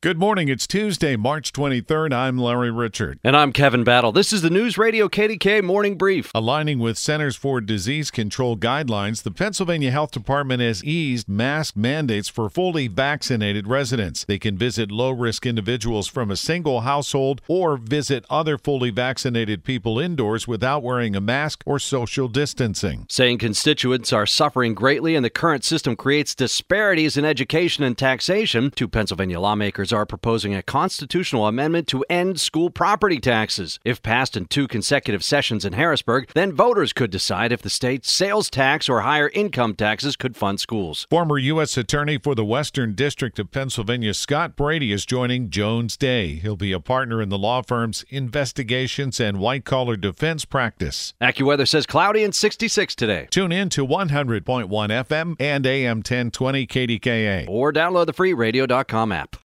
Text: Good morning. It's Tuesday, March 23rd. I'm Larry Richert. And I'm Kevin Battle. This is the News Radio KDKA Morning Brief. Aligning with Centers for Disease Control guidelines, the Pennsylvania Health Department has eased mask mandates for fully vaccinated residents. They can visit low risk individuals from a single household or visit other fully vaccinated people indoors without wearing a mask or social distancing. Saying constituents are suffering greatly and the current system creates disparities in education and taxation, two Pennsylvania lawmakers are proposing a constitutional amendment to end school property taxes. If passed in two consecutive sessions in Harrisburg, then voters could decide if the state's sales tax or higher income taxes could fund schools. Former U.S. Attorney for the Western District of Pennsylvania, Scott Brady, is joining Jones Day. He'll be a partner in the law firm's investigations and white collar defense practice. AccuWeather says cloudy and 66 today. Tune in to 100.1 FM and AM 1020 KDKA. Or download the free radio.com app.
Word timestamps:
Good 0.00 0.16
morning. 0.16 0.48
It's 0.48 0.68
Tuesday, 0.68 1.16
March 1.16 1.52
23rd. 1.52 2.12
I'm 2.12 2.38
Larry 2.38 2.70
Richert. 2.70 3.18
And 3.24 3.36
I'm 3.36 3.52
Kevin 3.52 3.82
Battle. 3.82 4.12
This 4.12 4.32
is 4.32 4.42
the 4.42 4.48
News 4.48 4.78
Radio 4.78 5.08
KDKA 5.08 5.64
Morning 5.64 5.98
Brief. 5.98 6.30
Aligning 6.36 6.78
with 6.78 6.96
Centers 6.96 7.34
for 7.34 7.60
Disease 7.60 8.12
Control 8.12 8.56
guidelines, 8.56 9.24
the 9.24 9.32
Pennsylvania 9.32 9.90
Health 9.90 10.12
Department 10.12 10.62
has 10.62 10.84
eased 10.84 11.28
mask 11.28 11.76
mandates 11.76 12.28
for 12.28 12.48
fully 12.48 12.86
vaccinated 12.86 13.66
residents. 13.66 14.24
They 14.24 14.38
can 14.38 14.56
visit 14.56 14.92
low 14.92 15.10
risk 15.10 15.44
individuals 15.44 16.06
from 16.06 16.30
a 16.30 16.36
single 16.36 16.82
household 16.82 17.40
or 17.48 17.76
visit 17.76 18.24
other 18.30 18.56
fully 18.56 18.90
vaccinated 18.90 19.64
people 19.64 19.98
indoors 19.98 20.46
without 20.46 20.84
wearing 20.84 21.16
a 21.16 21.20
mask 21.20 21.64
or 21.66 21.80
social 21.80 22.28
distancing. 22.28 23.04
Saying 23.08 23.38
constituents 23.38 24.12
are 24.12 24.26
suffering 24.26 24.74
greatly 24.74 25.16
and 25.16 25.24
the 25.24 25.28
current 25.28 25.64
system 25.64 25.96
creates 25.96 26.36
disparities 26.36 27.16
in 27.16 27.24
education 27.24 27.82
and 27.82 27.98
taxation, 27.98 28.70
two 28.70 28.86
Pennsylvania 28.86 29.40
lawmakers 29.88 29.92
are 29.92 30.06
proposing 30.06 30.54
a 30.54 30.62
constitutional 30.62 31.46
amendment 31.46 31.86
to 31.88 32.04
end 32.10 32.40
school 32.40 32.70
property 32.70 33.20
taxes. 33.20 33.78
If 33.84 34.02
passed 34.02 34.36
in 34.36 34.46
two 34.46 34.68
consecutive 34.68 35.22
sessions 35.22 35.64
in 35.64 35.72
Harrisburg, 35.72 36.30
then 36.34 36.52
voters 36.52 36.92
could 36.92 37.10
decide 37.10 37.52
if 37.52 37.62
the 37.62 37.70
state's 37.70 38.10
sales 38.10 38.50
tax 38.50 38.88
or 38.88 39.00
higher 39.00 39.30
income 39.34 39.74
taxes 39.74 40.16
could 40.16 40.36
fund 40.36 40.60
schools. 40.60 41.06
Former 41.10 41.38
U.S. 41.38 41.76
Attorney 41.76 42.18
for 42.18 42.34
the 42.34 42.44
Western 42.44 42.94
District 42.94 43.38
of 43.38 43.50
Pennsylvania, 43.50 44.14
Scott 44.14 44.56
Brady, 44.56 44.92
is 44.92 45.06
joining 45.06 45.50
Jones 45.50 45.96
Day. 45.96 46.36
He'll 46.36 46.56
be 46.56 46.72
a 46.72 46.80
partner 46.80 47.22
in 47.22 47.28
the 47.28 47.38
law 47.38 47.62
firm's 47.62 48.04
investigations 48.10 49.20
and 49.20 49.38
white 49.38 49.64
collar 49.64 49.96
defense 49.96 50.44
practice. 50.44 51.14
AccuWeather 51.20 51.66
says 51.66 51.86
cloudy 51.86 52.24
and 52.24 52.34
66 52.34 52.94
today. 52.94 53.28
Tune 53.30 53.52
in 53.52 53.68
to 53.70 53.86
100.1 53.86 54.68
FM 54.68 55.36
and 55.40 55.66
AM 55.66 55.98
1020 55.98 56.66
KDKA. 56.66 57.48
Or 57.48 57.72
download 57.72 58.06
the 58.06 58.12
free 58.12 58.34
radio.com 58.34 59.12
app. 59.12 59.36